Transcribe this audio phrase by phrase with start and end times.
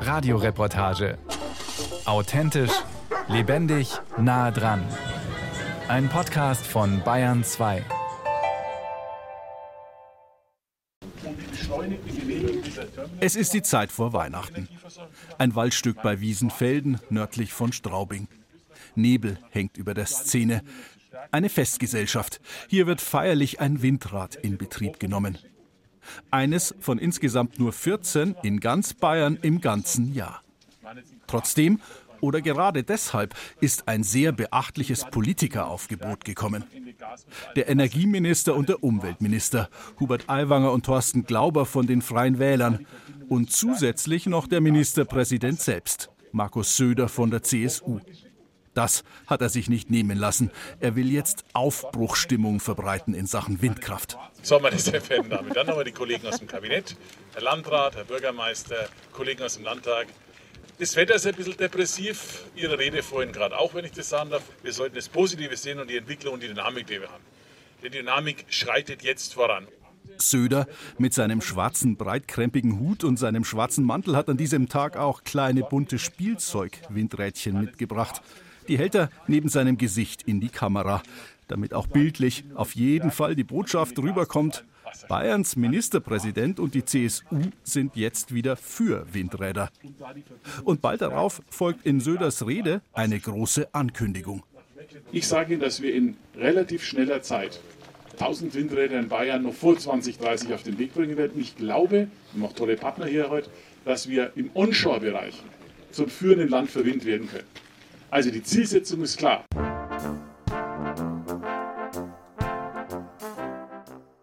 [0.00, 1.18] Radioreportage.
[2.04, 2.72] Authentisch,
[3.28, 4.84] lebendig, nah dran.
[5.88, 7.84] Ein Podcast von Bayern 2.
[13.20, 14.68] Es ist die Zeit vor Weihnachten.
[15.38, 18.28] Ein Waldstück bei Wiesenfelden, nördlich von Straubing.
[18.94, 20.62] Nebel hängt über der Szene.
[21.30, 22.40] Eine Festgesellschaft.
[22.68, 25.38] Hier wird feierlich ein Windrad in Betrieb genommen.
[26.30, 30.42] Eines von insgesamt nur 14 in ganz Bayern im ganzen Jahr.
[31.26, 31.80] Trotzdem
[32.22, 36.64] oder gerade deshalb ist ein sehr beachtliches Politikeraufgebot gekommen.
[37.56, 42.86] Der Energieminister und der Umweltminister, Hubert Aiwanger und Thorsten Glauber von den Freien Wählern
[43.28, 47.98] und zusätzlich noch der Ministerpräsident selbst, Markus Söder von der CSU.
[48.74, 50.50] Das hat er sich nicht nehmen lassen.
[50.80, 54.16] Er will jetzt Aufbruchstimmung verbreiten in Sachen Windkraft.
[54.42, 56.96] So, meine sehr verehrten Damen, dann haben wir die Kollegen aus dem Kabinett,
[57.34, 60.06] Herr Landrat, Herr Bürgermeister, Kollegen aus dem Landtag.
[60.78, 64.30] Das Wetter ist ein bisschen depressiv, Ihre Rede vorhin gerade auch, wenn ich das sagen
[64.30, 64.42] darf.
[64.62, 67.22] Wir sollten das Positive sehen und die Entwicklung und die Dynamik, die wir haben.
[67.84, 69.66] Die Dynamik schreitet jetzt voran.
[70.18, 70.66] Söder
[70.98, 75.62] mit seinem schwarzen, breitkrempigen Hut und seinem schwarzen Mantel hat an diesem Tag auch kleine
[75.62, 78.22] bunte Spielzeug-Windrädchen mitgebracht.
[78.68, 81.02] Die hält er neben seinem Gesicht in die Kamera,
[81.48, 84.64] damit auch bildlich auf jeden Fall die Botschaft rüberkommt.
[85.08, 89.70] Bayerns Ministerpräsident und die CSU sind jetzt wieder für Windräder.
[90.64, 94.42] Und bald darauf folgt in Söders Rede eine große Ankündigung.
[95.10, 97.60] Ich sage Ihnen, dass wir in relativ schneller Zeit
[98.12, 101.40] 1000 Windräder in Bayern noch vor 2030 auf den Weg bringen werden.
[101.40, 103.50] Ich glaube, wir haben auch tolle Partner hier heute,
[103.84, 105.42] dass wir im Onshore-Bereich
[105.90, 107.46] zum führenden Land für Wind werden können.
[108.12, 109.42] Also die Zielsetzung ist klar.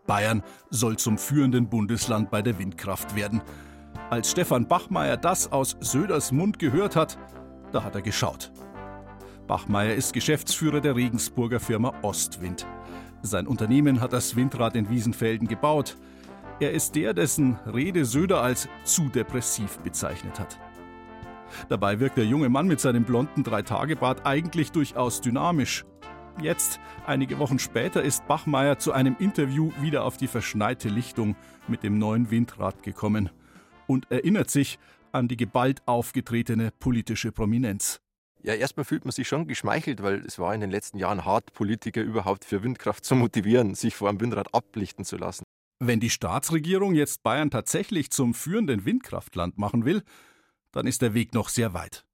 [0.05, 3.41] Bayern soll zum führenden Bundesland bei der Windkraft werden.
[4.11, 7.17] Als Stefan Bachmeier das aus Söders Mund gehört hat,
[7.71, 8.51] da hat er geschaut.
[9.47, 12.67] Bachmeier ist Geschäftsführer der Regensburger Firma Ostwind.
[13.23, 15.97] Sein Unternehmen hat das Windrad in Wiesenfelden gebaut.
[16.59, 20.59] Er ist der, dessen Rede Söder als zu depressiv bezeichnet hat.
[21.67, 25.85] Dabei wirkt der junge Mann mit seinem blonden Dreitagebart eigentlich durchaus dynamisch.
[26.41, 31.35] Jetzt, einige Wochen später, ist Bachmeier zu einem Interview wieder auf die verschneite Lichtung
[31.67, 33.29] mit dem neuen Windrad gekommen
[33.87, 34.79] und erinnert sich
[35.11, 37.99] an die geballt aufgetretene politische Prominenz.
[38.41, 41.51] Ja, erstmal fühlt man sich schon geschmeichelt, weil es war in den letzten Jahren hart,
[41.51, 45.43] Politiker überhaupt für Windkraft zu motivieren, sich vor einem Windrad ablichten zu lassen.
[45.79, 50.03] Wenn die Staatsregierung jetzt Bayern tatsächlich zum führenden Windkraftland machen will,
[50.71, 52.05] dann ist der Weg noch sehr weit.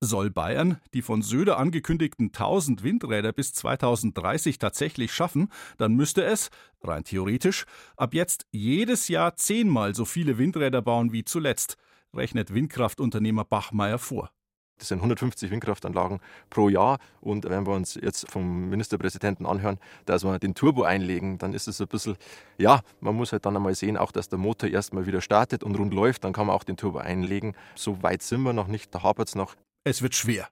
[0.00, 5.48] Soll Bayern die von Söder angekündigten 1000 Windräder bis 2030 tatsächlich schaffen,
[5.78, 6.50] dann müsste es,
[6.82, 11.76] rein theoretisch, ab jetzt jedes Jahr zehnmal so viele Windräder bauen wie zuletzt,
[12.12, 14.32] rechnet Windkraftunternehmer Bachmeier vor.
[14.82, 16.18] Das sind 150 Windkraftanlagen
[16.50, 16.98] pro Jahr.
[17.20, 21.68] Und wenn wir uns jetzt vom Ministerpräsidenten anhören, dass wir den Turbo einlegen, dann ist
[21.68, 22.16] es ein bisschen,
[22.58, 25.76] ja, man muss halt dann einmal sehen, auch dass der Motor erstmal wieder startet und
[25.76, 27.54] rund läuft, dann kann man auch den Turbo einlegen.
[27.76, 29.54] So weit sind wir noch nicht, da hapert es noch.
[29.84, 30.48] Es wird schwer.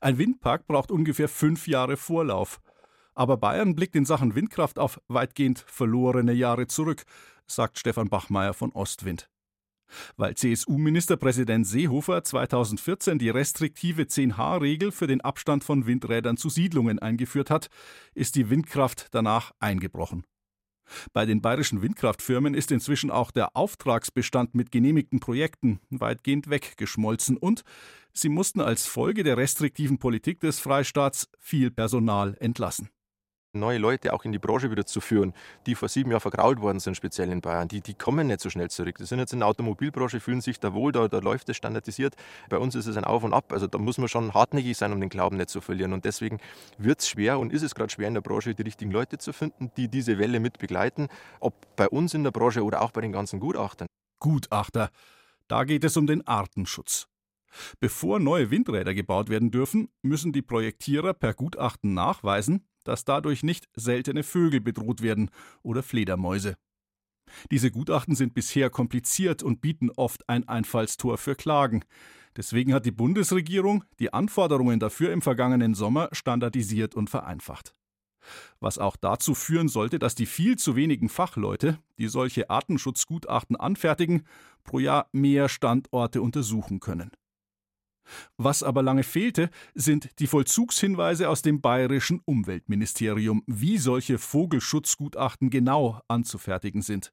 [0.00, 2.60] Ein Windpark braucht ungefähr fünf Jahre Vorlauf.
[3.14, 7.02] Aber Bayern blickt in Sachen Windkraft auf weitgehend verlorene Jahre zurück,
[7.48, 9.31] sagt Stefan Bachmeier von Ostwind.
[10.16, 17.50] Weil CSU-Ministerpräsident Seehofer 2014 die restriktive 10H-Regel für den Abstand von Windrädern zu Siedlungen eingeführt
[17.50, 17.68] hat,
[18.14, 20.24] ist die Windkraft danach eingebrochen.
[21.12, 27.62] Bei den bayerischen Windkraftfirmen ist inzwischen auch der Auftragsbestand mit genehmigten Projekten weitgehend weggeschmolzen und
[28.12, 32.90] sie mussten als Folge der restriktiven Politik des Freistaats viel Personal entlassen
[33.54, 35.34] neue Leute auch in die Branche wieder zu führen,
[35.66, 38.50] die vor sieben Jahren vergrault worden sind, speziell in Bayern, die, die kommen nicht so
[38.50, 38.96] schnell zurück.
[38.98, 42.16] Die sind jetzt in der Automobilbranche, fühlen sich da wohl, da, da läuft es standardisiert.
[42.48, 43.52] Bei uns ist es ein Auf und Ab.
[43.52, 45.92] Also da muss man schon hartnäckig sein, um den Glauben nicht zu verlieren.
[45.92, 46.38] Und deswegen
[46.78, 49.32] wird es schwer und ist es gerade schwer in der Branche, die richtigen Leute zu
[49.32, 51.08] finden, die diese Welle mit begleiten.
[51.40, 53.88] Ob bei uns in der Branche oder auch bei den ganzen Gutachtern.
[54.18, 54.90] Gutachter.
[55.48, 57.08] Da geht es um den Artenschutz.
[57.80, 63.68] Bevor neue Windräder gebaut werden dürfen, müssen die Projektierer per Gutachten nachweisen, dass dadurch nicht
[63.74, 65.30] seltene Vögel bedroht werden
[65.62, 66.56] oder Fledermäuse.
[67.50, 71.84] Diese Gutachten sind bisher kompliziert und bieten oft ein Einfallstor für Klagen.
[72.36, 77.74] Deswegen hat die Bundesregierung die Anforderungen dafür im vergangenen Sommer standardisiert und vereinfacht.
[78.60, 84.22] Was auch dazu führen sollte, dass die viel zu wenigen Fachleute, die solche Artenschutzgutachten anfertigen,
[84.64, 87.10] pro Jahr mehr Standorte untersuchen können.
[88.36, 96.00] Was aber lange fehlte, sind die Vollzugshinweise aus dem bayerischen Umweltministerium, wie solche Vogelschutzgutachten genau
[96.08, 97.12] anzufertigen sind.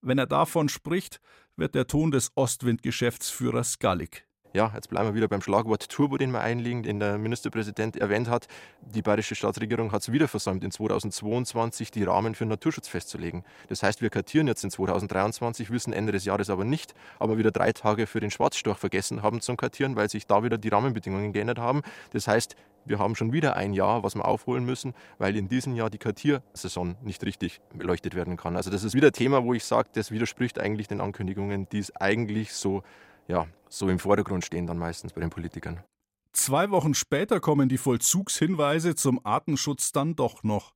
[0.00, 1.20] Wenn er davon spricht,
[1.56, 4.27] wird der Ton des Ostwind-Geschäftsführers gallig.
[4.54, 8.30] Ja, jetzt bleiben wir wieder beim Schlagwort Turbo, den wir einlegen, den der Ministerpräsident erwähnt
[8.30, 8.48] hat.
[8.80, 13.44] Die bayerische Staatsregierung hat es wieder versäumt, in 2022 die Rahmen für Naturschutz festzulegen.
[13.68, 17.50] Das heißt, wir kartieren jetzt in 2023, wissen Ende des Jahres aber nicht, aber wieder
[17.50, 21.34] drei Tage für den Schwarzstorch vergessen haben zum Kartieren, weil sich da wieder die Rahmenbedingungen
[21.34, 21.82] geändert haben.
[22.12, 22.56] Das heißt,
[22.86, 25.98] wir haben schon wieder ein Jahr, was wir aufholen müssen, weil in diesem Jahr die
[25.98, 28.56] Kartiersaison nicht richtig beleuchtet werden kann.
[28.56, 31.80] Also das ist wieder ein Thema, wo ich sage, das widerspricht eigentlich den Ankündigungen, die
[31.80, 32.82] es eigentlich so
[33.28, 35.84] ja, so im Vordergrund stehen dann meistens bei den Politikern.
[36.32, 40.74] Zwei Wochen später kommen die Vollzugshinweise zum Artenschutz dann doch noch.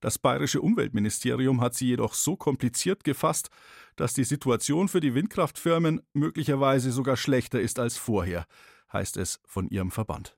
[0.00, 3.48] Das bayerische Umweltministerium hat sie jedoch so kompliziert gefasst,
[3.96, 8.46] dass die Situation für die Windkraftfirmen möglicherweise sogar schlechter ist als vorher,
[8.92, 10.36] heißt es von ihrem Verband.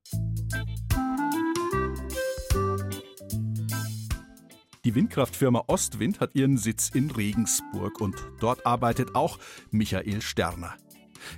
[4.85, 9.41] Die Windkraftfirma Ostwind hat ihren Sitz in Regensburg und dort arbeitet auch
[9.73, 10.77] Michael Sterner.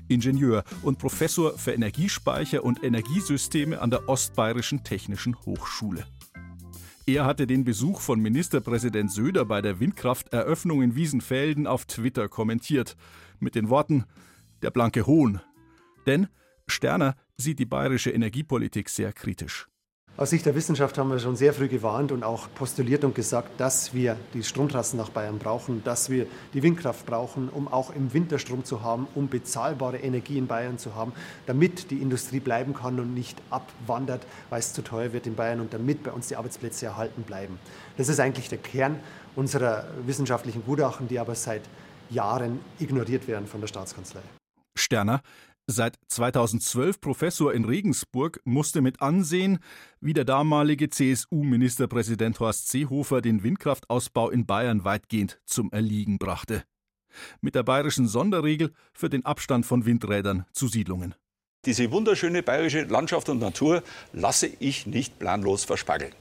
[0.09, 6.07] Ingenieur und Professor für Energiespeicher und Energiesysteme an der Ostbayerischen Technischen Hochschule.
[7.07, 12.97] Er hatte den Besuch von Ministerpräsident Söder bei der Windkrafteröffnung in Wiesenfelden auf Twitter kommentiert,
[13.41, 14.05] mit den Worten
[14.61, 15.41] Der blanke Hohn.
[16.07, 16.29] Denn
[16.67, 19.69] Sterner sieht die bayerische Energiepolitik sehr kritisch.
[20.19, 23.61] Aus Sicht der Wissenschaft haben wir schon sehr früh gewarnt und auch postuliert und gesagt,
[23.61, 28.13] dass wir die Stromtrassen nach Bayern brauchen, dass wir die Windkraft brauchen, um auch im
[28.13, 31.13] Winter Strom zu haben, um bezahlbare Energie in Bayern zu haben,
[31.47, 35.61] damit die Industrie bleiben kann und nicht abwandert, weil es zu teuer wird in Bayern
[35.61, 37.61] und damit bei uns die Arbeitsplätze erhalten bleiben.
[37.97, 38.99] Das ist eigentlich der Kern
[39.37, 41.63] unserer wissenschaftlichen Gutachten, die aber seit
[42.11, 44.23] Jahren ignoriert werden von der Staatskanzlei.
[44.77, 45.21] Sterner,
[45.71, 49.59] Seit 2012 Professor in Regensburg musste mit ansehen,
[50.01, 56.65] wie der damalige CSU-Ministerpräsident Horst Seehofer den Windkraftausbau in Bayern weitgehend zum Erliegen brachte.
[57.43, 61.15] Mit der bayerischen Sonderregel für den Abstand von Windrädern zu Siedlungen.
[61.67, 63.83] Diese wunderschöne bayerische Landschaft und Natur
[64.15, 66.15] lasse ich nicht planlos verspageln.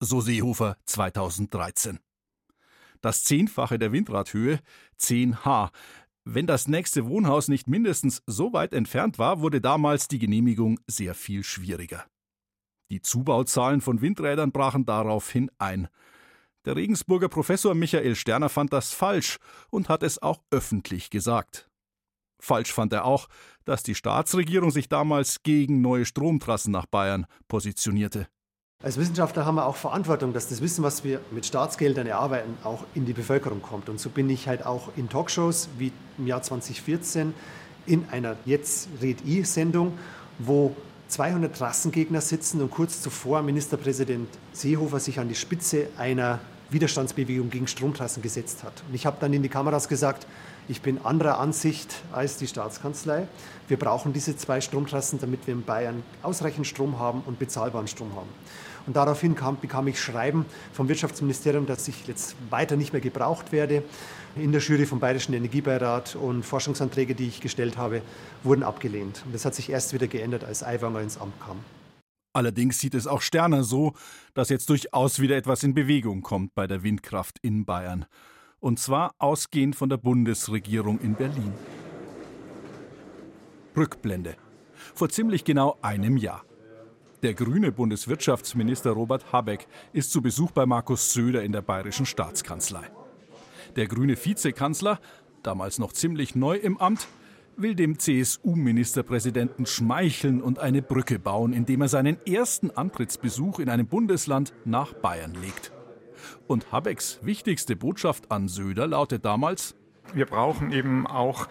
[0.00, 2.00] So Seehofer 2013.
[3.00, 4.60] Das Zehnfache der Windradhöhe,
[5.00, 5.70] 10H,
[6.34, 11.14] wenn das nächste Wohnhaus nicht mindestens so weit entfernt war, wurde damals die Genehmigung sehr
[11.14, 12.06] viel schwieriger.
[12.90, 15.88] Die Zubauzahlen von Windrädern brachen daraufhin ein.
[16.64, 19.38] Der Regensburger Professor Michael Sterner fand das falsch
[19.70, 21.68] und hat es auch öffentlich gesagt.
[22.40, 23.28] Falsch fand er auch,
[23.64, 28.28] dass die Staatsregierung sich damals gegen neue Stromtrassen nach Bayern positionierte.
[28.82, 32.84] Als Wissenschaftler haben wir auch Verantwortung, dass das Wissen, was wir mit Staatsgeldern erarbeiten, auch
[32.94, 33.90] in die Bevölkerung kommt.
[33.90, 37.34] Und so bin ich halt auch in Talkshows wie im Jahr 2014
[37.84, 39.98] in einer Jetzt Red I-Sendung,
[40.38, 40.74] wo
[41.08, 46.38] 200 Trassengegner sitzen und kurz zuvor Ministerpräsident Seehofer sich an die Spitze einer
[46.70, 48.82] Widerstandsbewegung gegen Stromtrassen gesetzt hat.
[48.88, 50.26] Und ich habe dann in die Kameras gesagt,
[50.70, 53.26] ich bin anderer Ansicht als die Staatskanzlei.
[53.66, 58.14] Wir brauchen diese zwei Stromtrassen, damit wir in Bayern ausreichend Strom haben und bezahlbaren Strom
[58.14, 58.28] haben.
[58.86, 63.50] Und daraufhin kam, bekam ich Schreiben vom Wirtschaftsministerium, dass ich jetzt weiter nicht mehr gebraucht
[63.50, 63.82] werde.
[64.36, 68.00] In der Jury vom Bayerischen Energiebeirat und Forschungsanträge, die ich gestellt habe,
[68.44, 69.22] wurden abgelehnt.
[69.26, 71.58] Und das hat sich erst wieder geändert, als Aiwanger ins Amt kam.
[72.32, 73.94] Allerdings sieht es auch Sterner so,
[74.34, 78.06] dass jetzt durchaus wieder etwas in Bewegung kommt bei der Windkraft in Bayern.
[78.60, 81.52] Und zwar ausgehend von der Bundesregierung in Berlin.
[83.74, 84.36] Rückblende.
[84.94, 86.44] Vor ziemlich genau einem Jahr.
[87.22, 92.90] Der grüne Bundeswirtschaftsminister Robert Habeck ist zu Besuch bei Markus Söder in der bayerischen Staatskanzlei.
[93.76, 95.00] Der grüne Vizekanzler,
[95.42, 97.08] damals noch ziemlich neu im Amt,
[97.56, 103.86] will dem CSU-Ministerpräsidenten schmeicheln und eine Brücke bauen, indem er seinen ersten Antrittsbesuch in einem
[103.86, 105.72] Bundesland nach Bayern legt.
[106.46, 109.76] Und Habecks wichtigste Botschaft an Söder lautet damals:
[110.14, 111.48] Wir brauchen eben auch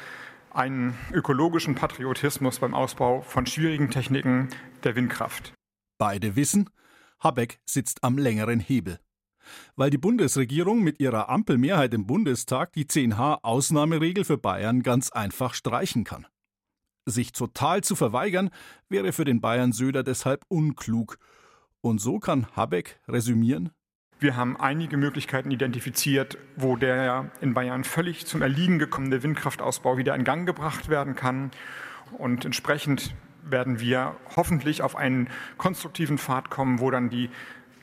[0.52, 4.50] einen ökologischen Patriotismus beim Ausbau von schwierigen Techniken
[4.84, 5.54] der Windkraft.
[5.98, 6.70] Beide wissen,
[7.20, 9.00] Habeck sitzt am längeren Hebel.
[9.76, 16.04] Weil die Bundesregierung mit ihrer Ampelmehrheit im Bundestag die 10H-Ausnahmeregel für Bayern ganz einfach streichen
[16.04, 16.28] kann.
[17.06, 18.52] Sich total zu verweigern,
[18.88, 21.18] wäre für den Bayern Söder deshalb unklug.
[21.82, 23.72] Und so kann Habeck resümieren.
[24.22, 30.14] Wir haben einige Möglichkeiten identifiziert, wo der in Bayern völlig zum Erliegen gekommene Windkraftausbau wieder
[30.14, 31.52] in Gang gebracht werden kann.
[32.18, 37.30] Und entsprechend werden wir hoffentlich auf einen konstruktiven Pfad kommen, wo dann die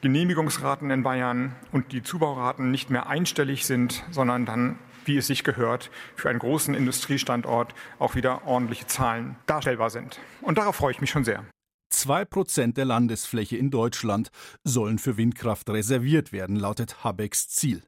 [0.02, 5.42] Genehmigungsraten in Bayern und die Zubauraten nicht mehr einstellig sind, sondern dann, wie es sich
[5.42, 10.20] gehört, für einen großen Industriestandort auch wieder ordentliche Zahlen darstellbar sind.
[10.42, 11.46] Und darauf freue ich mich schon sehr.
[11.88, 14.30] Zwei Prozent der Landesfläche in Deutschland
[14.64, 17.82] sollen für Windkraft reserviert werden, lautet Habecks Ziel.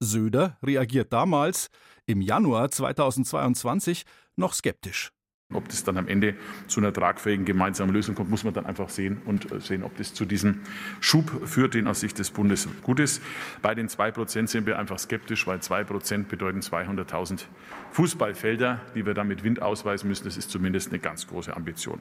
[0.00, 1.68] Söder reagiert damals,
[2.06, 4.04] im Januar 2022,
[4.36, 5.10] noch skeptisch.
[5.52, 6.34] Ob das dann am Ende
[6.66, 9.96] zu einer tragfähigen gemeinsamen Lösung kommt, muss man dann einfach sehen und äh, sehen, ob
[9.96, 10.62] das zu diesem
[11.00, 13.22] Schub führt, den aus Sicht des Bundes gut ist.
[13.60, 17.44] Bei den 2 Prozent sind wir einfach skeptisch, weil 2 Prozent bedeuten 200.000
[17.92, 20.24] Fußballfelder, die wir dann mit Wind ausweisen müssen.
[20.24, 22.00] Das ist zumindest eine ganz große Ambition.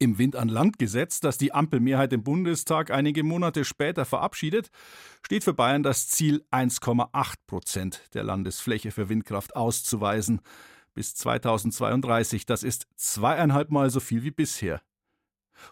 [0.00, 4.70] Im Wind an Land Gesetz, das die Ampelmehrheit im Bundestag einige Monate später verabschiedet,
[5.22, 10.40] steht für Bayern das Ziel, 1,8 Prozent der Landesfläche für Windkraft auszuweisen
[10.94, 12.44] bis 2032.
[12.44, 14.82] Das ist zweieinhalb Mal so viel wie bisher.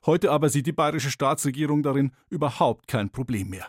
[0.06, 3.68] Heute aber sieht die bayerische Staatsregierung darin überhaupt kein Problem mehr.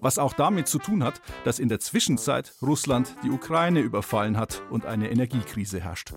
[0.00, 4.62] Was auch damit zu tun hat, dass in der Zwischenzeit Russland die Ukraine überfallen hat
[4.70, 6.14] und eine Energiekrise herrscht.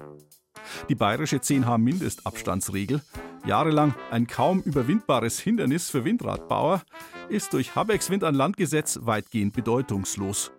[0.90, 3.02] Die bayerische 10H-Mindestabstandsregel,
[3.46, 6.84] jahrelang ein kaum überwindbares Hindernis für Windradbauer,
[7.30, 10.52] ist durch Habecks Wind an Land Gesetz weitgehend bedeutungslos.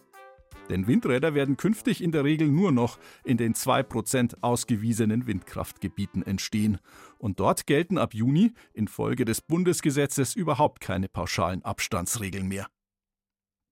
[0.70, 6.78] Denn Windräder werden künftig in der Regel nur noch in den 2% ausgewiesenen Windkraftgebieten entstehen.
[7.18, 12.68] Und dort gelten ab Juni infolge des Bundesgesetzes überhaupt keine pauschalen Abstandsregeln mehr.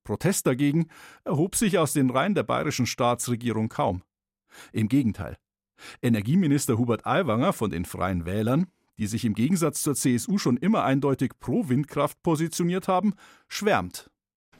[0.02, 0.88] Protest dagegen
[1.25, 4.02] erhob sich aus den Reihen der bayerischen Staatsregierung kaum.
[4.73, 5.37] Im Gegenteil.
[6.02, 8.66] Energieminister Hubert Aiwanger von den Freien Wählern,
[8.99, 13.14] die sich im Gegensatz zur CSU schon immer eindeutig pro Windkraft positioniert haben,
[13.49, 14.11] schwärmt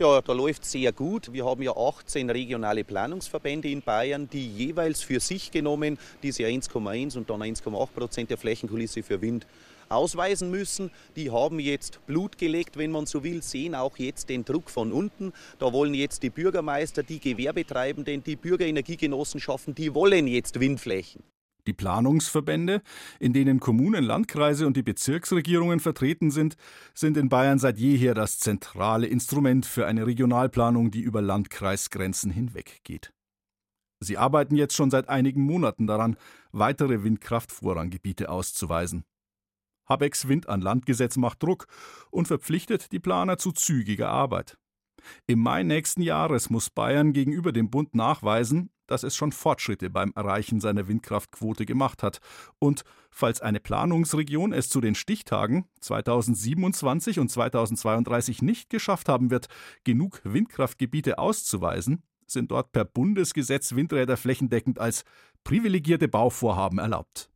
[0.01, 1.33] ja, da läuft sehr gut.
[1.33, 7.17] Wir haben ja 18 regionale Planungsverbände in Bayern, die jeweils für sich genommen diese 1,1
[7.17, 9.47] und dann 1,8 Prozent der Flächenkulisse für Wind
[9.89, 10.91] ausweisen müssen.
[11.17, 14.93] Die haben jetzt Blut gelegt, wenn man so will, sehen auch jetzt den Druck von
[14.93, 15.33] unten.
[15.59, 21.23] Da wollen jetzt die Bürgermeister, die Gewerbetreibenden, die Bürgerenergiegenossenschaften, die wollen jetzt Windflächen.
[21.67, 22.81] Die Planungsverbände,
[23.21, 26.57] in denen Kommunen, Landkreise und die Bezirksregierungen vertreten sind,
[26.95, 33.13] sind in Bayern seit jeher das zentrale Instrument für eine Regionalplanung, die über Landkreisgrenzen hinweggeht.
[34.01, 36.17] Sie arbeiten jetzt schon seit einigen Monaten daran,
[36.53, 39.05] weitere Windkraftvorranggebiete auszuweisen.
[39.89, 41.67] Habecks Wind an Landgesetz macht Druck
[42.11, 44.59] und verpflichtet die Planer zu zügiger Arbeit.
[45.27, 50.13] Im Mai nächsten Jahres muss Bayern gegenüber dem Bund nachweisen, dass es schon Fortschritte beim
[50.17, 52.19] Erreichen seiner Windkraftquote gemacht hat
[52.59, 59.49] und, falls eine Planungsregion es zu den Stichtagen 2027 und 2032 nicht geschafft haben wird,
[59.85, 65.05] genug Windkraftgebiete auszuweisen, sind dort per Bundesgesetz Windräder flächendeckend als
[65.45, 67.31] privilegierte Bauvorhaben erlaubt.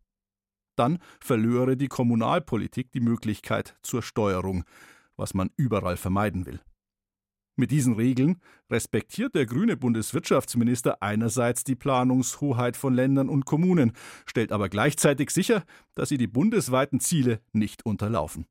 [0.77, 4.65] Dann verlöre die Kommunalpolitik die Möglichkeit zur Steuerung,
[5.17, 6.61] was man überall vermeiden will.
[7.55, 13.93] Mit diesen Regeln respektiert der grüne Bundeswirtschaftsminister einerseits die Planungshoheit von Ländern und Kommunen,
[14.25, 15.63] stellt aber gleichzeitig sicher,
[15.95, 18.47] dass sie die bundesweiten Ziele nicht unterlaufen.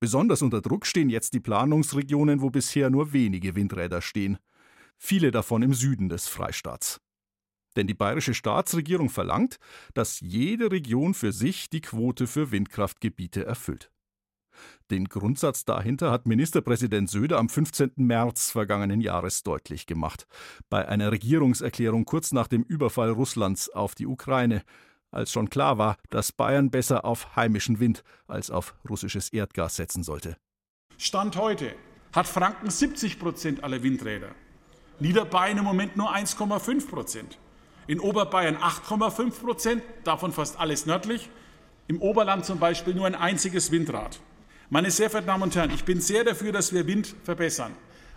[0.00, 4.38] Besonders unter Druck stehen jetzt die Planungsregionen, wo bisher nur wenige Windräder stehen,
[4.96, 7.00] viele davon im Süden des Freistaats.
[7.76, 9.58] Denn die bayerische Staatsregierung verlangt,
[9.94, 13.90] dass jede Region für sich die Quote für Windkraftgebiete erfüllt.
[14.90, 17.92] Den Grundsatz dahinter hat Ministerpräsident Söder am 15.
[17.96, 20.26] März vergangenen Jahres deutlich gemacht,
[20.68, 24.62] bei einer Regierungserklärung kurz nach dem Überfall Russlands auf die Ukraine,
[25.10, 30.02] als schon klar war, dass Bayern besser auf heimischen Wind als auf russisches Erdgas setzen
[30.02, 30.36] sollte.
[30.96, 31.74] Stand heute
[32.12, 34.30] hat Franken 70 Prozent aller Windräder,
[35.00, 37.38] Niederbayern im Moment nur 1,5 Prozent,
[37.88, 41.28] in Oberbayern 8,5 Prozent, davon fast alles nördlich,
[41.88, 44.20] im Oberland zum Beispiel nur ein einziges Windrad.
[44.70, 47.74] Meine sehr verehrten Damen und Herren, ich bin sehr dafür, dass wir Wind verbessern.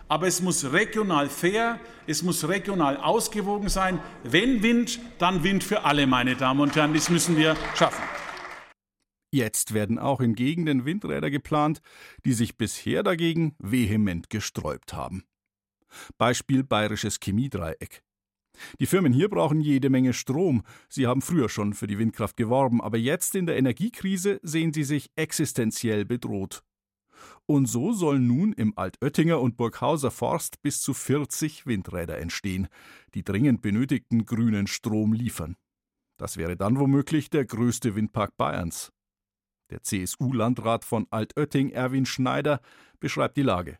[0.08, 3.98] Aber es muss regional fair, es muss regional ausgewogen sein.
[4.24, 6.92] Wenn Wind, dann Wind für alle, meine Damen und Herren.
[6.92, 8.02] Das müssen wir schaffen.
[9.30, 11.80] Jetzt werden auch in Gegenden Windräder geplant,
[12.26, 15.24] die sich bisher dagegen vehement gesträubt haben.
[16.18, 18.02] Beispiel Bayerisches Chemiedreieck.
[18.80, 20.62] Die Firmen hier brauchen jede Menge Strom.
[20.88, 24.84] Sie haben früher schon für die Windkraft geworben, aber jetzt in der Energiekrise sehen sie
[24.84, 26.62] sich existenziell bedroht.
[27.46, 32.68] Und so sollen nun im Altöttinger und Burghauser Forst bis zu 40 Windräder entstehen,
[33.14, 35.56] die dringend benötigten grünen Strom liefern.
[36.18, 38.92] Das wäre dann womöglich der größte Windpark Bayerns.
[39.70, 42.60] Der CSU-Landrat von Altötting, Erwin Schneider,
[43.00, 43.78] beschreibt die Lage.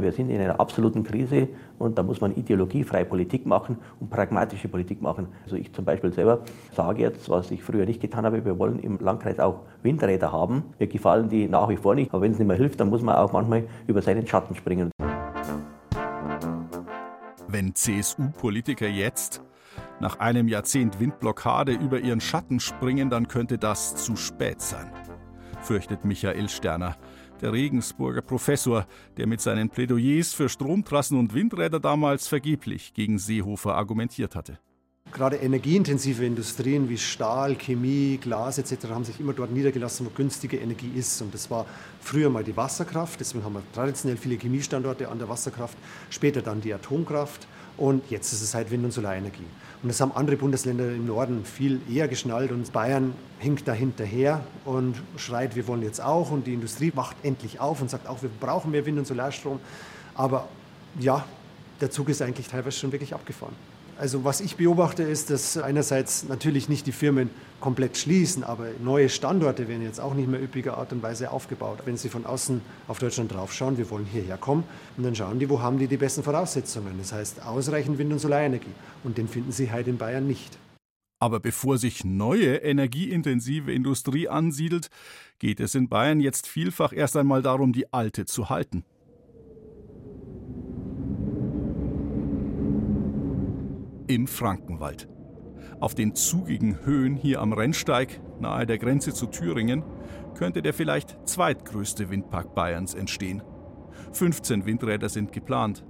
[0.00, 4.68] Wir sind in einer absoluten Krise und da muss man ideologiefreie Politik machen und pragmatische
[4.68, 5.28] Politik machen.
[5.44, 6.40] Also ich zum Beispiel selber
[6.74, 10.64] sage jetzt, was ich früher nicht getan habe, wir wollen im Landkreis auch Windräder haben.
[10.78, 13.02] Mir gefallen die nach wie vor nicht, aber wenn es nicht mehr hilft, dann muss
[13.02, 14.90] man auch manchmal über seinen Schatten springen.
[17.48, 19.42] Wenn CSU-Politiker jetzt
[20.00, 24.90] nach einem Jahrzehnt Windblockade über ihren Schatten springen, dann könnte das zu spät sein,
[25.60, 26.96] fürchtet Michael Sterner
[27.40, 33.74] Der Regensburger Professor, der mit seinen Plädoyers für Stromtrassen und Windräder damals vergeblich gegen Seehofer
[33.74, 34.58] argumentiert hatte.
[35.12, 38.90] Gerade energieintensive Industrien wie Stahl, Chemie, Glas etc.
[38.90, 41.20] haben sich immer dort niedergelassen, wo günstige Energie ist.
[41.22, 41.66] Und das war
[42.00, 45.76] früher mal die Wasserkraft, deswegen haben wir traditionell viele Chemiestandorte an der Wasserkraft,
[46.10, 47.48] später dann die Atomkraft
[47.80, 49.46] und jetzt ist es halt Wind- und Solarenergie.
[49.82, 54.44] Und das haben andere Bundesländer im Norden viel eher geschnallt und Bayern hinkt da hinterher
[54.66, 56.30] und schreit, wir wollen jetzt auch.
[56.30, 59.58] Und die Industrie wacht endlich auf und sagt auch, wir brauchen mehr Wind- und Solarstrom.
[60.14, 60.46] Aber
[60.98, 61.24] ja,
[61.80, 63.54] der Zug ist eigentlich teilweise schon wirklich abgefahren.
[64.00, 67.28] Also was ich beobachte ist, dass einerseits natürlich nicht die Firmen
[67.60, 71.80] komplett schließen, aber neue Standorte werden jetzt auch nicht mehr üppiger Art und Weise aufgebaut.
[71.84, 74.64] Wenn Sie von außen auf Deutschland draufschauen, wir wollen hierher kommen
[74.96, 76.94] und dann schauen die, wo haben die die besten Voraussetzungen.
[76.96, 78.72] Das heißt ausreichend Wind- und Solarenergie
[79.04, 80.56] und den finden Sie halt in Bayern nicht.
[81.18, 84.88] Aber bevor sich neue energieintensive Industrie ansiedelt,
[85.38, 88.82] geht es in Bayern jetzt vielfach erst einmal darum, die alte zu halten.
[94.10, 95.08] Im Frankenwald.
[95.78, 99.84] Auf den zugigen Höhen hier am Rennsteig, nahe der Grenze zu Thüringen,
[100.34, 103.42] könnte der vielleicht zweitgrößte Windpark Bayerns entstehen.
[104.12, 105.84] 15 Windräder sind geplant.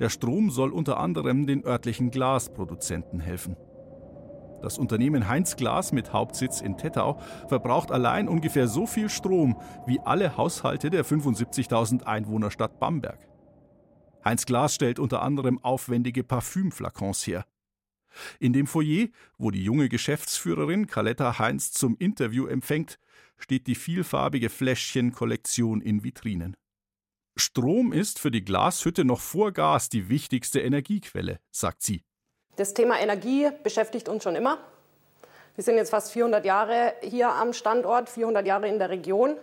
[0.00, 3.56] Der Strom soll unter anderem den örtlichen Glasproduzenten helfen.
[4.62, 10.00] Das Unternehmen Heinz Glas mit Hauptsitz in Tettau verbraucht allein ungefähr so viel Strom wie
[10.00, 13.30] alle Haushalte der 75.000 Einwohnerstadt Bamberg.
[14.24, 17.44] Heinz Glas stellt unter anderem aufwendige Parfümflakons her.
[18.38, 22.98] In dem Foyer, wo die junge Geschäftsführerin Carletta Heinz zum Interview empfängt,
[23.38, 26.56] steht die vielfarbige Fläschchenkollektion in Vitrinen.
[27.36, 32.02] Strom ist für die Glashütte noch vor Gas die wichtigste Energiequelle, sagt sie.
[32.56, 34.58] Das Thema Energie beschäftigt uns schon immer.
[35.54, 39.36] Wir sind jetzt fast 400 Jahre hier am Standort, 400 Jahre in der Region.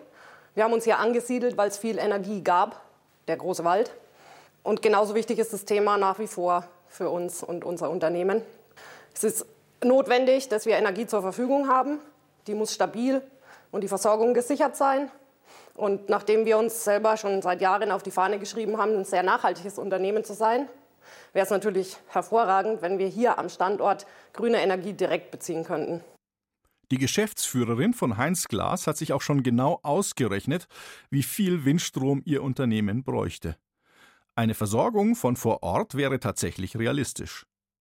[0.54, 2.82] Wir haben uns hier angesiedelt, weil es viel Energie gab,
[3.28, 3.92] der große Wald.
[4.64, 8.42] Und genauso wichtig ist das Thema nach wie vor für uns und unser Unternehmen.
[9.18, 9.48] Es ist
[9.84, 11.98] notwendig, dass wir Energie zur Verfügung haben.
[12.46, 13.24] Die muss stabil
[13.72, 15.10] und die Versorgung gesichert sein.
[15.74, 19.24] Und nachdem wir uns selber schon seit Jahren auf die Fahne geschrieben haben, ein sehr
[19.24, 20.70] nachhaltiges Unternehmen zu sein,
[21.34, 26.04] wäre es natürlich hervorragend, wenn wir hier am Standort grüne Energie direkt beziehen könnten.
[26.92, 30.68] Die Geschäftsführerin von Heinz Glas hat sich auch schon genau ausgerechnet,
[31.10, 33.58] wie viel Windstrom ihr Unternehmen bräuchte.
[34.36, 37.48] Eine Versorgung von vor Ort wäre tatsächlich realistisch.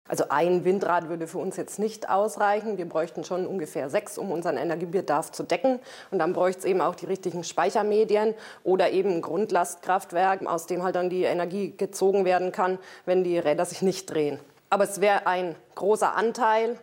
[0.08, 2.78] Also ein Windrad würde für uns jetzt nicht ausreichen.
[2.78, 5.78] Wir bräuchten schon ungefähr sechs, um unseren Energiebedarf zu decken.
[6.10, 10.82] Und dann bräuchte es eben auch die richtigen Speichermedien oder eben ein Grundlastkraftwerk, aus dem
[10.82, 14.40] halt dann die Energie gezogen werden kann, wenn die Räder sich nicht drehen.
[14.70, 16.78] Aber es wäre ein großer Anteil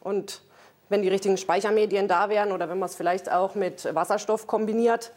[0.00, 0.42] und
[0.88, 5.12] wenn die richtigen Speichermedien da wären oder wenn man es vielleicht auch mit Wasserstoff kombiniert,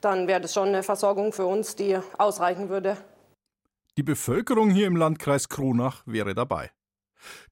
[0.00, 2.96] dann wäre das schon eine Versorgung für uns, die ausreichen würde.
[3.96, 6.70] Die Bevölkerung hier im Landkreis Kronach wäre dabei.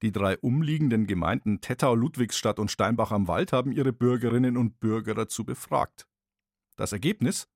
[0.02, 5.14] Die drei umliegenden Gemeinden Tettau, Ludwigsstadt und Steinbach am Wald haben ihre Bürgerinnen und Bürger
[5.14, 6.06] dazu befragt.
[6.76, 7.48] Das Ergebnis?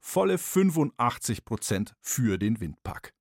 [0.00, 3.14] Volle 85 Prozent für den Windpark.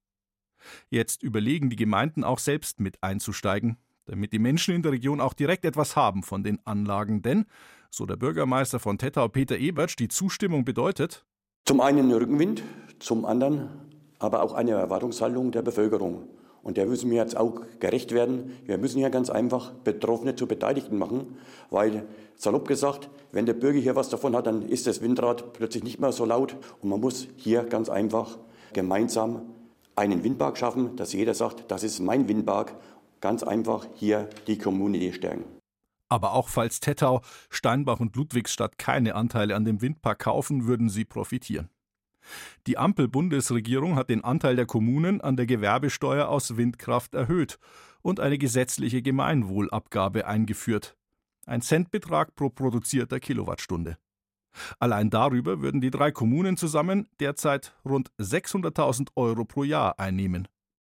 [0.89, 5.33] Jetzt überlegen die Gemeinden auch selbst mit einzusteigen, damit die Menschen in der Region auch
[5.33, 7.45] direkt etwas haben von den Anlagen, denn,
[7.89, 11.25] so der Bürgermeister von Tettau Peter Ebertsch, die Zustimmung bedeutet
[11.67, 12.63] zum einen Rückenwind,
[12.99, 13.67] zum anderen
[14.19, 16.29] aber auch eine Erwartungshaltung der Bevölkerung.
[16.67, 18.51] Und der müssen wir jetzt auch gerecht werden.
[18.65, 21.37] Wir müssen hier ganz einfach Betroffene zu Beteiligten machen,
[21.69, 25.85] weil salopp gesagt, wenn der Bürger hier was davon hat, dann ist das Windrad plötzlich
[25.85, 26.57] nicht mehr so laut.
[26.81, 28.37] Und man muss hier ganz einfach
[28.73, 29.43] gemeinsam
[29.95, 32.75] einen Windpark schaffen, dass jeder sagt, das ist mein Windpark.
[33.21, 35.45] Ganz einfach hier die Kommune stärken.
[36.09, 41.05] Aber auch falls Tettau, Steinbach und Ludwigsstadt keine Anteile an dem Windpark kaufen, würden sie
[41.05, 41.69] profitieren.
[42.67, 47.59] Die Ampel-Bundesregierung hat den Anteil der Kommunen an der Gewerbesteuer aus Windkraft erhöht
[48.01, 50.95] und eine gesetzliche Gemeinwohlabgabe eingeführt.
[51.45, 53.97] Ein Centbetrag pro produzierter Kilowattstunde.
[54.79, 60.47] Allein darüber würden die drei Kommunen zusammen derzeit rund 600.000 Euro pro Jahr einnehmen.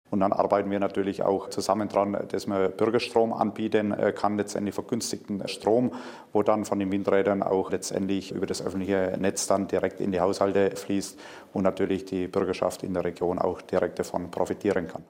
[0.10, 5.46] Und dann arbeiten wir natürlich auch zusammen dran, dass man Bürgerstrom anbieten kann, letztendlich vergünstigten
[5.48, 5.92] Strom,
[6.32, 10.22] wo dann von den Windrädern auch letztendlich über das öffentliche Netz dann direkt in die
[10.22, 11.20] Haushalte fließt
[11.54, 15.04] und natürlich die Bürgerschaft in der Region auch direkt davon profitieren kann.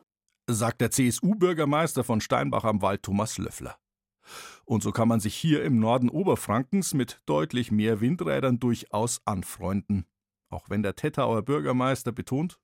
[0.50, 3.76] Sagt der CSU-Bürgermeister von Steinbach am Wald Thomas Löffler.
[4.66, 10.06] Und so kann man sich hier im Norden Oberfrankens mit deutlich mehr Windrädern durchaus anfreunden.
[10.50, 12.58] Auch wenn der Tettauer Bürgermeister betont,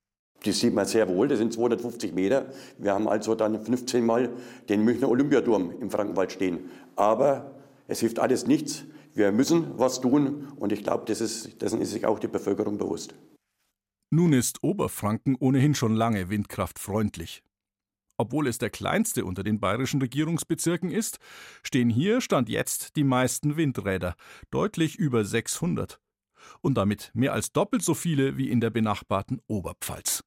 [0.43, 2.47] das sieht man sehr wohl, das sind 250 Meter.
[2.77, 4.29] Wir haben also dann 15 Mal
[4.67, 6.69] den Münchner Olympiaturm im Frankenwald stehen.
[6.95, 7.55] Aber
[7.87, 12.17] es hilft alles nichts, Wir müssen was tun und ich glaube, dessen ist sich auch
[12.17, 13.13] die Bevölkerung bewusst.
[14.09, 17.43] Nun ist Oberfranken ohnehin schon lange windkraftfreundlich.
[18.17, 21.19] Obwohl es der kleinste unter den bayerischen Regierungsbezirken ist,
[21.63, 24.15] stehen hier Stand jetzt die meisten Windräder,
[24.49, 25.99] deutlich über 600.
[26.61, 30.23] Und damit mehr als doppelt so viele wie in der benachbarten Oberpfalz.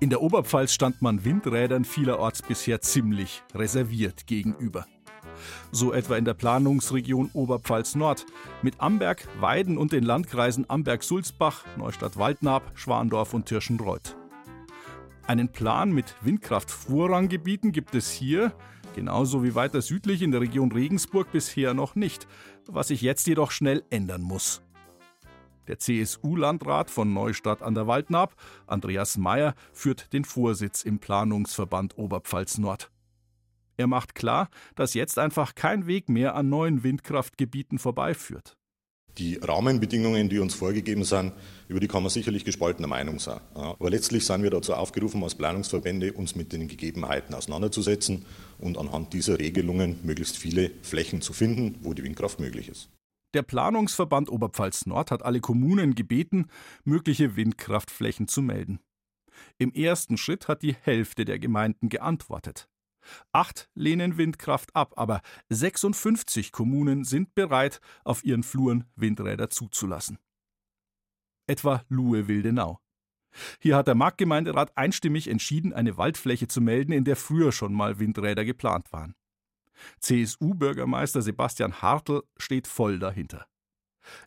[0.00, 4.86] In der Oberpfalz stand man Windrädern vielerorts bisher ziemlich reserviert gegenüber.
[5.72, 8.26] So etwa in der Planungsregion Oberpfalz Nord
[8.62, 14.16] mit Amberg, Weiden und den Landkreisen Amberg-Sulzbach, Neustadt-Waldnab, Schwandorf und Tirschenreuth.
[15.26, 18.52] Einen Plan mit Windkraft-Vorranggebieten gibt es hier,
[18.94, 22.26] genauso wie weiter südlich in der Region Regensburg bisher noch nicht,
[22.66, 24.62] was sich jetzt jedoch schnell ändern muss.
[25.68, 28.34] Der CSU-Landrat von Neustadt an der Waldnab,
[28.66, 32.90] Andreas Mayer, führt den Vorsitz im Planungsverband Oberpfalz Nord.
[33.76, 38.58] Er macht klar, dass jetzt einfach kein Weg mehr an neuen Windkraftgebieten vorbeiführt.
[39.18, 41.32] Die Rahmenbedingungen, die uns vorgegeben sind,
[41.68, 43.40] über die kann man sicherlich gespaltener Meinung sein.
[43.54, 48.24] Aber letztlich sind wir dazu aufgerufen, als Planungsverbände uns mit den Gegebenheiten auseinanderzusetzen
[48.58, 52.88] und anhand dieser Regelungen möglichst viele Flächen zu finden, wo die Windkraft möglich ist.
[53.34, 56.46] Der Planungsverband Oberpfalz Nord hat alle Kommunen gebeten,
[56.84, 58.80] mögliche Windkraftflächen zu melden.
[59.58, 62.69] Im ersten Schritt hat die Hälfte der Gemeinden geantwortet.
[63.32, 70.18] Acht lehnen Windkraft ab, aber 56 Kommunen sind bereit, auf ihren Fluren Windräder zuzulassen.
[71.46, 72.78] Etwa Luhe-Wildenau.
[73.60, 77.98] Hier hat der Marktgemeinderat einstimmig entschieden, eine Waldfläche zu melden, in der früher schon mal
[77.98, 79.14] Windräder geplant waren.
[80.00, 83.46] CSU-Bürgermeister Sebastian Hartl steht voll dahinter.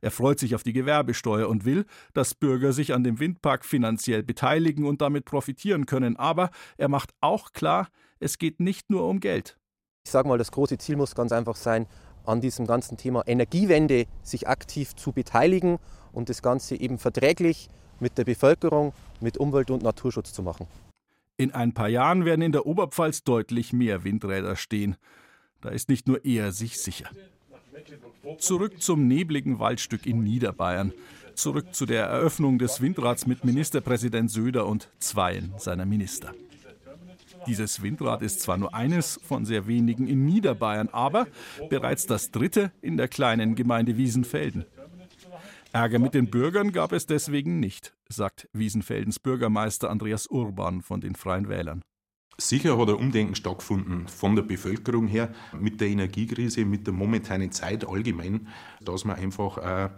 [0.02, 4.24] Er freut sich auf die Gewerbesteuer und will, dass Bürger sich an dem Windpark finanziell
[4.24, 6.18] beteiligen und damit profitieren können.
[6.18, 7.88] Aber er macht auch klar,
[8.20, 9.58] es geht nicht nur um Geld.
[10.06, 11.88] Ich sage mal, das große Ziel muss ganz einfach sein,
[12.26, 15.78] an diesem ganzen Thema Energiewende sich aktiv zu beteiligen
[16.12, 17.70] und das Ganze eben verträglich
[18.00, 20.68] mit der Bevölkerung, mit Umwelt- und Naturschutz zu machen.
[21.38, 24.96] In ein paar Jahren werden in der Oberpfalz deutlich mehr Windräder stehen.
[25.62, 27.10] Da ist nicht nur er sich sicher.
[28.40, 30.94] Zurück zum nebligen Waldstück in Niederbayern.
[31.36, 36.34] Zurück zu der Eröffnung des Windrads mit Ministerpräsident Söder und zweien seiner Minister.
[37.48, 41.28] Dieses Windrad ist zwar nur eines von sehr wenigen in Niederbayern, aber
[41.70, 44.66] bereits das dritte in der kleinen Gemeinde Wiesenfelden.
[45.74, 51.16] Ärger mit den Bürgern gab es deswegen nicht, sagt Wiesenfeldens Bürgermeister Andreas Urban von den
[51.16, 51.82] Freien Wählern.
[52.38, 57.52] Sicher hat ein Umdenken stattgefunden von der Bevölkerung her mit der Energiekrise, mit der momentanen
[57.52, 58.48] Zeit allgemein,
[58.82, 59.90] dass man einfach äh,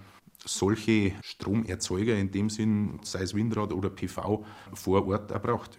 [0.43, 5.77] solche Stromerzeuger in dem Sinn, sei es Windrad oder PV, vor Ort auch braucht.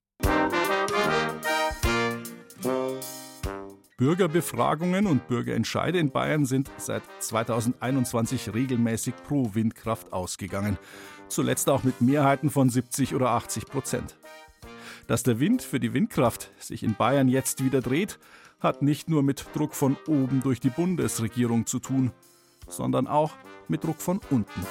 [3.99, 10.79] Bürgerbefragungen und Bürgerentscheide in Bayern sind seit 2021 regelmäßig pro Windkraft ausgegangen.
[11.29, 14.16] Zuletzt auch mit Mehrheiten von 70 oder 80 Prozent.
[15.07, 18.19] Dass der Wind für die Windkraft sich in Bayern jetzt wieder dreht,
[18.59, 22.11] hat nicht nur mit Druck von oben durch die Bundesregierung zu tun,
[22.69, 23.33] sondern auch
[23.69, 24.66] mit Druck von unten.